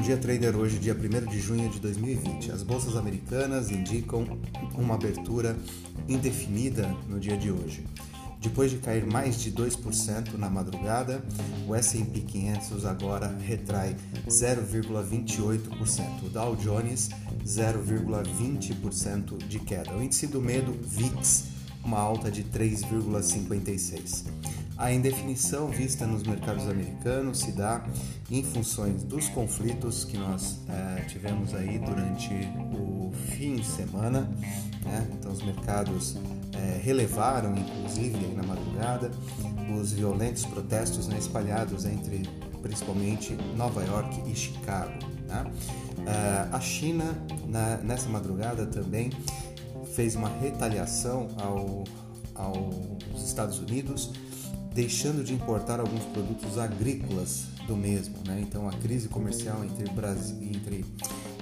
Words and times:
dia 0.00 0.16
trader 0.16 0.56
hoje, 0.56 0.78
dia 0.78 0.94
1 0.94 1.26
de 1.30 1.40
junho 1.40 1.68
de 1.68 1.78
2020. 1.78 2.50
As 2.50 2.62
bolsas 2.62 2.96
americanas 2.96 3.70
indicam 3.70 4.26
uma 4.74 4.94
abertura 4.94 5.56
indefinida 6.08 6.88
no 7.08 7.20
dia 7.20 7.36
de 7.36 7.52
hoje. 7.52 7.84
Depois 8.40 8.70
de 8.70 8.78
cair 8.78 9.06
mais 9.06 9.40
de 9.40 9.52
2% 9.52 10.38
na 10.38 10.50
madrugada, 10.50 11.22
o 11.66 11.74
S&P 11.74 12.20
500 12.20 12.84
agora 12.84 13.36
retrai 13.46 13.96
0,28%, 14.28 16.24
o 16.24 16.28
Dow 16.28 16.56
Jones 16.56 17.10
0,20% 17.46 19.38
de 19.46 19.58
queda. 19.60 19.96
O 19.96 20.02
índice 20.02 20.26
do 20.26 20.40
medo 20.40 20.76
VIX 20.82 21.54
uma 21.84 21.98
alta 21.98 22.30
de 22.30 22.42
3,56. 22.44 24.24
A 24.76 24.92
indefinição 24.92 25.68
vista 25.68 26.04
nos 26.04 26.24
mercados 26.24 26.68
americanos 26.68 27.38
se 27.38 27.52
dá 27.52 27.84
em 28.28 28.42
funções 28.42 29.04
dos 29.04 29.28
conflitos 29.28 30.04
que 30.04 30.18
nós 30.18 30.58
é, 30.68 31.02
tivemos 31.02 31.54
aí 31.54 31.78
durante 31.78 32.34
o 32.76 33.12
fim 33.30 33.56
de 33.56 33.66
semana. 33.66 34.22
Né? 34.84 35.08
Então, 35.12 35.30
os 35.30 35.42
mercados 35.42 36.16
é, 36.52 36.80
relevaram, 36.82 37.54
inclusive 37.56 38.16
na 38.34 38.42
madrugada, 38.42 39.12
os 39.80 39.92
violentos 39.92 40.44
protestos 40.44 41.06
né, 41.06 41.18
espalhados 41.18 41.84
entre 41.84 42.22
principalmente 42.60 43.36
Nova 43.56 43.84
York 43.84 44.28
e 44.28 44.34
Chicago. 44.34 44.92
Né? 45.28 45.52
É, 46.04 46.48
a 46.52 46.60
China, 46.60 47.16
na, 47.46 47.76
nessa 47.76 48.08
madrugada 48.08 48.66
também, 48.66 49.12
fez 49.94 50.16
uma 50.16 50.28
retaliação 50.40 51.28
ao, 51.38 51.84
aos 52.34 53.24
Estados 53.24 53.60
Unidos 53.60 54.12
deixando 54.74 55.22
de 55.22 55.32
importar 55.32 55.78
alguns 55.78 56.02
produtos 56.06 56.58
agrícolas 56.58 57.44
do 57.66 57.76
mesmo. 57.76 58.16
Né? 58.26 58.40
Então, 58.42 58.68
a 58.68 58.72
crise 58.72 59.08
comercial 59.08 59.64
entre, 59.64 59.88
Brasil, 59.90 60.36
entre 60.42 60.84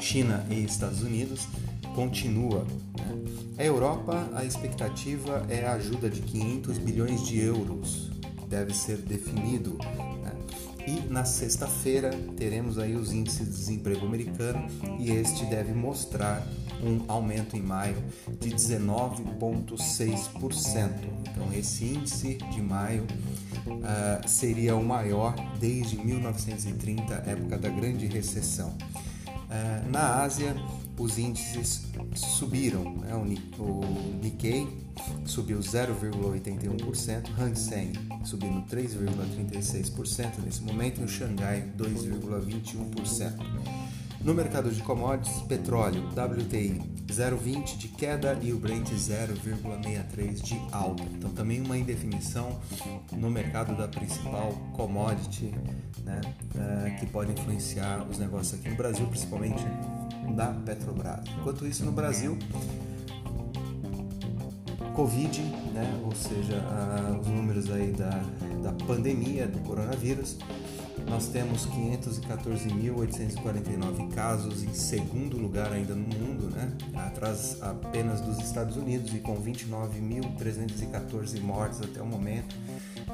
China 0.00 0.44
e 0.50 0.64
Estados 0.64 1.02
Unidos 1.02 1.46
continua. 1.94 2.64
Né? 2.98 3.24
A 3.58 3.64
Europa, 3.64 4.28
a 4.34 4.44
expectativa 4.44 5.44
é 5.50 5.66
a 5.66 5.74
ajuda 5.74 6.08
de 6.08 6.22
500 6.22 6.78
bilhões 6.78 7.26
de 7.26 7.38
euros, 7.38 8.10
que 8.38 8.46
deve 8.46 8.74
ser 8.74 8.96
definido. 8.96 9.76
Né? 10.22 10.32
E 10.88 11.04
na 11.10 11.24
sexta-feira 11.26 12.08
teremos 12.34 12.78
aí 12.78 12.96
os 12.96 13.12
índices 13.12 13.46
de 13.46 13.52
desemprego 13.52 14.06
americano 14.06 14.66
e 14.98 15.10
este 15.10 15.44
deve 15.44 15.74
mostrar 15.74 16.42
um 16.82 17.04
aumento 17.06 17.54
em 17.54 17.60
maio 17.60 18.02
de 18.40 18.48
19,6%. 18.48 20.90
Então, 21.30 21.52
esse 21.52 21.84
índice 21.84 22.36
de 22.36 22.62
maio 22.62 23.06
uh, 23.66 24.26
seria 24.26 24.74
o 24.76 24.82
maior 24.82 25.34
desde 25.60 25.98
1930, 25.98 27.12
época 27.26 27.58
da 27.58 27.68
Grande 27.68 28.06
Recessão. 28.06 28.74
Uh, 29.26 29.90
na 29.90 30.22
Ásia, 30.22 30.56
os 30.98 31.18
índices 31.18 31.82
subiram. 32.14 32.96
Né? 32.96 33.14
O, 33.58 33.82
Nikkei 34.22 34.87
subiu 35.38 35.60
0,81%, 35.60 37.28
Hang 37.38 37.56
Seng 37.56 37.92
subindo 38.24 38.66
3,36% 38.66 40.40
nesse 40.44 40.60
momento 40.62 41.00
e 41.00 41.04
o 41.04 41.08
Xangai 41.08 41.62
2,21%. 41.78 43.34
No 44.20 44.34
mercado 44.34 44.68
de 44.68 44.82
commodities, 44.82 45.40
petróleo 45.42 46.08
WTI 46.08 46.82
0,20 47.06 47.76
de 47.76 47.86
queda 47.86 48.36
e 48.42 48.52
o 48.52 48.58
Brent 48.58 48.90
0,63 48.90 50.42
de 50.42 50.60
alta. 50.72 51.04
Então 51.04 51.30
também 51.30 51.60
uma 51.60 51.78
indefinição 51.78 52.58
no 53.12 53.30
mercado 53.30 53.76
da 53.76 53.86
principal 53.86 54.50
commodity, 54.72 55.54
né, 56.02 56.20
é, 56.56 56.90
que 56.98 57.06
pode 57.06 57.30
influenciar 57.30 58.04
os 58.10 58.18
negócios 58.18 58.58
aqui 58.58 58.68
no 58.68 58.76
Brasil, 58.76 59.06
principalmente 59.06 59.62
da 60.34 60.48
Petrobras. 60.48 61.20
Enquanto 61.38 61.64
isso, 61.64 61.84
no 61.84 61.92
Brasil, 61.92 62.36
Covid, 64.98 65.40
né, 65.72 66.00
ou 66.04 66.12
seja, 66.12 66.56
a, 66.56 67.16
os 67.20 67.28
números 67.28 67.70
aí 67.70 67.92
da, 67.92 68.20
da 68.64 68.72
pandemia 68.84 69.46
do 69.46 69.60
coronavírus, 69.60 70.36
nós 71.08 71.28
temos 71.28 71.68
514.849 71.68 74.12
casos 74.12 74.64
em 74.64 74.74
segundo 74.74 75.38
lugar 75.38 75.72
ainda 75.72 75.94
no 75.94 76.02
mundo, 76.02 76.50
né? 76.50 76.72
atrás 76.96 77.62
apenas 77.62 78.20
dos 78.20 78.40
Estados 78.40 78.76
Unidos 78.76 79.14
e 79.14 79.20
com 79.20 79.40
29.314 79.40 81.40
mortes 81.40 81.80
até 81.80 82.02
o 82.02 82.06
momento 82.06 82.56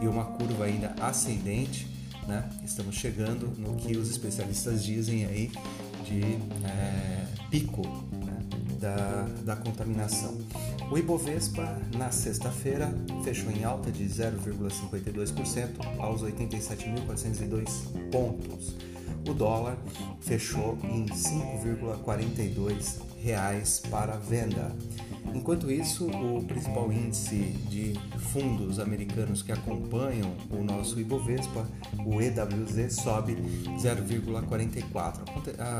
e 0.00 0.08
uma 0.08 0.24
curva 0.24 0.64
ainda 0.64 0.94
ascendente. 1.02 1.86
Né? 2.26 2.48
Estamos 2.64 2.94
chegando 2.94 3.52
no 3.58 3.76
que 3.76 3.94
os 3.94 4.08
especialistas 4.08 4.82
dizem 4.82 5.26
aí 5.26 5.52
de 6.06 6.22
é, 6.66 7.26
pico 7.50 7.82
né? 8.24 8.38
Da, 8.84 9.26
da 9.42 9.56
contaminação. 9.56 10.36
O 10.90 10.98
Ibovespa, 10.98 11.80
na 11.96 12.10
sexta-feira, 12.10 12.92
fechou 13.24 13.50
em 13.50 13.64
alta 13.64 13.90
de 13.90 14.04
0,52% 14.04 15.98
aos 15.98 16.22
87.402 16.22 18.10
pontos. 18.12 18.76
O 19.26 19.32
dólar 19.32 19.78
fechou 20.20 20.76
em 20.84 21.06
5,42 21.06 22.98
reais 23.22 23.80
para 23.90 24.16
venda. 24.18 24.70
Enquanto 25.34 25.70
isso, 25.70 26.06
o 26.06 26.44
principal 26.44 26.92
índice 26.92 27.38
de 27.70 27.94
fundos 28.32 28.78
americanos 28.78 29.42
que 29.42 29.50
acompanham 29.50 30.30
o 30.50 30.62
nosso 30.62 31.00
Ibovespa, 31.00 31.66
o 32.04 32.20
EWZ, 32.20 32.92
sobe 32.94 33.36
0,44, 33.78 35.20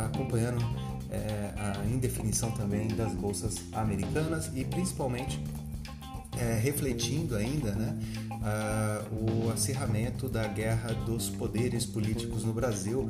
acompanhando 0.07 0.65
é, 1.15 1.55
a 1.57 1.87
indefinição 1.87 2.51
também 2.51 2.89
das 2.89 3.13
bolsas 3.13 3.57
americanas 3.73 4.51
e 4.55 4.65
principalmente 4.65 5.41
é, 6.39 6.59
refletindo 6.59 7.37
ainda 7.37 7.73
né, 7.73 7.97
o 9.13 9.51
acirramento 9.51 10.29
da 10.29 10.47
guerra 10.47 10.93
dos 11.07 11.31
poderes 11.31 11.87
políticos 11.87 12.45
no 12.45 12.53
Brasil 12.53 13.09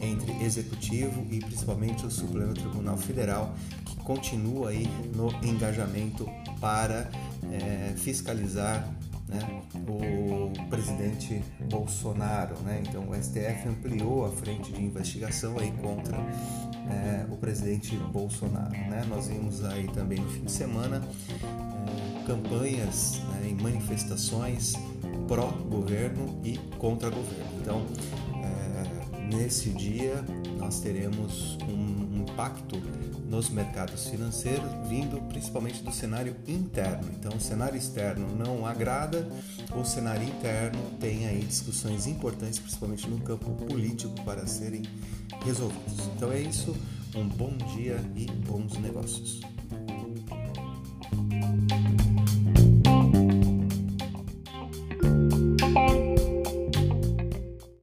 entre 0.00 0.44
executivo 0.44 1.26
e 1.30 1.40
principalmente 1.40 2.06
o 2.06 2.10
Supremo 2.10 2.54
Tribunal 2.54 2.96
Federal, 2.96 3.54
que 3.84 3.96
continua 3.96 4.70
aí 4.70 4.86
no 5.14 5.32
engajamento 5.42 6.28
para 6.60 7.10
é, 7.50 7.94
fiscalizar 7.96 8.88
né, 9.28 9.62
o 9.88 10.68
presidente 10.68 11.42
Bolsonaro. 11.68 12.58
Né? 12.60 12.82
Então 12.86 13.08
o 13.08 13.14
STF 13.14 13.68
ampliou 13.68 14.26
a 14.26 14.30
frente 14.30 14.72
de 14.72 14.82
investigação 14.82 15.58
aí 15.58 15.72
contra 15.72 16.16
é, 16.16 17.26
o 17.30 17.36
presidente 17.36 17.96
Bolsonaro. 17.96 18.72
Né? 18.72 19.04
Nós 19.08 19.28
vimos 19.28 19.64
aí 19.64 19.88
também 19.88 20.20
no 20.20 20.28
fim 20.28 20.44
de 20.44 20.52
semana 20.52 21.02
é, 21.42 22.26
campanhas 22.26 23.20
né, 23.32 23.48
e 23.50 23.62
manifestações 23.62 24.74
pró-governo 25.26 26.40
e 26.44 26.58
contra 26.78 27.10
governo. 27.10 27.50
Então, 27.60 27.86
nesse 29.26 29.70
dia 29.70 30.24
nós 30.58 30.80
teremos 30.80 31.58
um 31.68 32.22
impacto 32.22 32.76
nos 33.28 33.50
mercados 33.50 34.06
financeiros, 34.06 34.70
vindo 34.88 35.20
principalmente 35.28 35.82
do 35.82 35.92
cenário 35.92 36.36
interno. 36.46 37.08
Então, 37.18 37.36
o 37.36 37.40
cenário 37.40 37.76
externo 37.76 38.26
não 38.36 38.64
agrada, 38.64 39.26
o 39.74 39.84
cenário 39.84 40.26
interno 40.26 40.78
tem 41.00 41.26
aí 41.26 41.40
discussões 41.40 42.06
importantes, 42.06 42.58
principalmente 42.58 43.08
no 43.08 43.18
campo 43.20 43.50
político, 43.66 44.14
para 44.22 44.46
serem 44.46 44.82
resolvidos. 45.44 46.06
Então 46.14 46.32
é 46.32 46.40
isso, 46.40 46.76
um 47.14 47.26
bom 47.28 47.52
dia 47.74 48.00
e 48.14 48.26
bons 48.26 48.78
negócios. 48.78 49.40